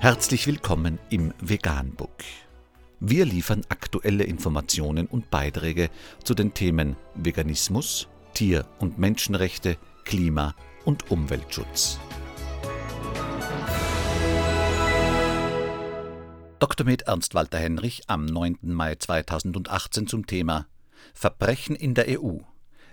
Herzlich 0.00 0.46
willkommen 0.46 1.00
im 1.10 1.34
Veganbook. 1.40 2.22
Wir 3.00 3.24
liefern 3.24 3.62
aktuelle 3.68 4.22
Informationen 4.22 5.08
und 5.08 5.28
Beiträge 5.28 5.90
zu 6.22 6.34
den 6.34 6.54
Themen 6.54 6.94
Veganismus, 7.16 8.06
Tier- 8.32 8.64
und 8.78 9.00
Menschenrechte, 9.00 9.76
Klima- 10.04 10.54
und 10.84 11.10
Umweltschutz. 11.10 11.98
Dr. 16.60 16.86
Med 16.86 17.02
Ernst 17.02 17.34
Walter 17.34 17.58
Henrich 17.58 18.02
am 18.06 18.24
9. 18.24 18.58
Mai 18.62 18.94
2018 18.94 20.06
zum 20.06 20.28
Thema 20.28 20.68
Verbrechen 21.12 21.74
in 21.74 21.94
der 21.94 22.20
EU 22.20 22.38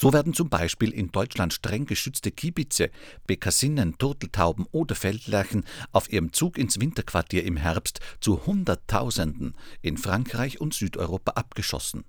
So 0.00 0.12
werden 0.12 0.32
zum 0.32 0.48
Beispiel 0.48 0.92
in 0.92 1.10
Deutschland 1.10 1.52
streng 1.52 1.84
geschützte 1.84 2.30
Kiebitze, 2.30 2.92
Bekassinnen, 3.26 3.98
Turteltauben 3.98 4.64
oder 4.70 4.94
Feldlerchen 4.94 5.64
auf 5.90 6.12
ihrem 6.12 6.32
Zug 6.32 6.56
ins 6.56 6.78
Winterquartier 6.78 7.42
im 7.42 7.56
Herbst 7.56 7.98
zu 8.20 8.46
Hunderttausenden 8.46 9.56
in 9.82 9.96
Frankreich 9.96 10.60
und 10.60 10.72
Südeuropa 10.72 11.32
abgeschossen. 11.32 12.04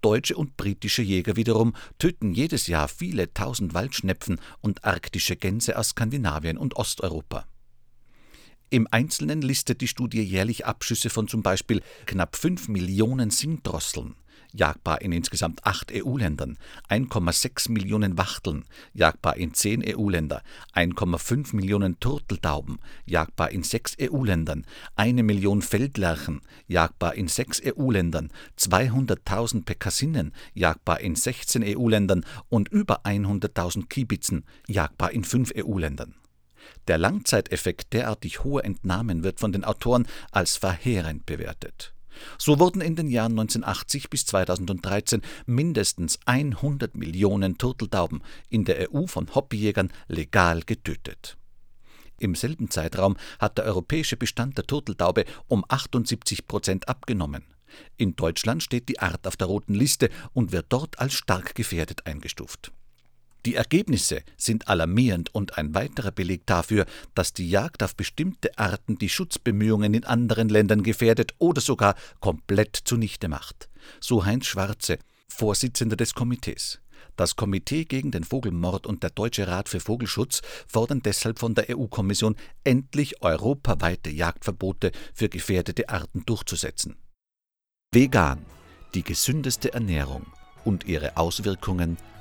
Deutsche 0.00 0.34
und 0.34 0.56
britische 0.56 1.02
Jäger 1.02 1.36
wiederum 1.36 1.76
töten 2.00 2.34
jedes 2.34 2.66
Jahr 2.66 2.88
viele 2.88 3.32
tausend 3.32 3.74
Waldschnepfen 3.74 4.40
und 4.60 4.84
arktische 4.84 5.36
Gänse 5.36 5.78
aus 5.78 5.90
Skandinavien 5.90 6.58
und 6.58 6.74
Osteuropa. 6.74 7.46
Im 8.70 8.88
Einzelnen 8.90 9.40
listet 9.40 9.82
die 9.82 9.86
Studie 9.86 10.22
jährlich 10.22 10.66
Abschüsse 10.66 11.10
von 11.10 11.28
zum 11.28 11.44
Beispiel 11.44 11.80
knapp 12.06 12.34
5 12.34 12.66
Millionen 12.66 13.30
Singdrosseln, 13.30 14.16
jagbar 14.54 15.02
in 15.02 15.12
insgesamt 15.12 15.66
acht 15.66 15.92
EU-Ländern, 15.92 16.56
1,6 16.88 17.70
Millionen 17.70 18.16
Wachteln, 18.16 18.64
jagbar 18.94 19.36
in 19.36 19.52
zehn 19.52 19.84
EU-Länder, 19.86 20.42
1,5 20.74 21.54
Millionen 21.54 22.00
Turteltauben, 22.00 22.78
jagbar 23.04 23.50
in 23.50 23.62
sechs 23.62 23.96
EU-Ländern, 24.00 24.64
eine 24.96 25.22
Million 25.22 25.60
Feldlerchen, 25.60 26.40
jagbar 26.66 27.14
in 27.14 27.28
sechs 27.28 27.60
EU-Ländern, 27.62 28.30
200.000 28.58 29.64
Pekassinnen, 29.64 30.32
jagbar 30.54 31.00
in 31.00 31.16
16 31.16 31.62
EU-Ländern 31.76 32.24
und 32.48 32.68
über 32.68 33.04
100.000 33.04 33.88
Kiebitzen, 33.88 34.44
jagbar 34.68 35.10
in 35.10 35.24
fünf 35.24 35.52
EU-Ländern. 35.56 36.14
Der 36.86 36.98
Langzeiteffekt 36.98 37.92
derartig 37.92 38.44
hoher 38.44 38.64
Entnahmen 38.64 39.24
wird 39.24 39.40
von 39.40 39.52
den 39.52 39.64
Autoren 39.64 40.06
als 40.30 40.56
verheerend 40.56 41.26
bewertet. 41.26 41.93
So 42.38 42.58
wurden 42.58 42.80
in 42.80 42.96
den 42.96 43.08
Jahren 43.08 43.32
1980 43.32 44.10
bis 44.10 44.26
2013 44.26 45.22
mindestens 45.46 46.18
100 46.26 46.96
Millionen 46.96 47.58
Turteltauben 47.58 48.22
in 48.48 48.64
der 48.64 48.92
EU 48.92 49.06
von 49.06 49.34
Hobbyjägern 49.34 49.92
legal 50.08 50.62
getötet. 50.62 51.36
Im 52.18 52.34
selben 52.34 52.70
Zeitraum 52.70 53.16
hat 53.38 53.58
der 53.58 53.64
europäische 53.64 54.16
Bestand 54.16 54.56
der 54.56 54.66
Turteltaube 54.66 55.24
um 55.48 55.64
78 55.68 56.46
Prozent 56.46 56.88
abgenommen. 56.88 57.44
In 57.96 58.14
Deutschland 58.14 58.62
steht 58.62 58.88
die 58.88 59.00
Art 59.00 59.26
auf 59.26 59.36
der 59.36 59.48
roten 59.48 59.74
Liste 59.74 60.10
und 60.32 60.52
wird 60.52 60.66
dort 60.68 60.98
als 61.00 61.14
stark 61.14 61.54
gefährdet 61.54 62.06
eingestuft. 62.06 62.72
Die 63.46 63.56
Ergebnisse 63.56 64.22
sind 64.38 64.68
alarmierend 64.68 65.34
und 65.34 65.58
ein 65.58 65.74
weiterer 65.74 66.12
Beleg 66.12 66.46
dafür, 66.46 66.86
dass 67.14 67.34
die 67.34 67.50
Jagd 67.50 67.82
auf 67.82 67.94
bestimmte 67.94 68.58
Arten 68.58 68.96
die 68.96 69.10
Schutzbemühungen 69.10 69.92
in 69.92 70.04
anderen 70.04 70.48
Ländern 70.48 70.82
gefährdet 70.82 71.34
oder 71.38 71.60
sogar 71.60 71.94
komplett 72.20 72.76
zunichte 72.84 73.28
macht. 73.28 73.68
So 74.00 74.24
Heinz 74.24 74.46
Schwarze, 74.46 74.98
Vorsitzender 75.28 75.96
des 75.96 76.14
Komitees. 76.14 76.80
Das 77.16 77.36
Komitee 77.36 77.84
gegen 77.84 78.10
den 78.10 78.24
Vogelmord 78.24 78.86
und 78.86 79.02
der 79.02 79.10
Deutsche 79.10 79.46
Rat 79.46 79.68
für 79.68 79.78
Vogelschutz 79.78 80.40
fordern 80.66 81.02
deshalb 81.02 81.38
von 81.38 81.54
der 81.54 81.66
EU-Kommission, 81.70 82.36
endlich 82.64 83.22
europaweite 83.22 84.10
Jagdverbote 84.10 84.90
für 85.12 85.28
gefährdete 85.28 85.90
Arten 85.90 86.24
durchzusetzen. 86.24 86.96
Vegan, 87.92 88.44
die 88.94 89.04
gesündeste 89.04 89.72
Ernährung 89.72 90.26
und 90.64 90.86
ihre 90.86 91.16
Auswirkungen 91.16 91.98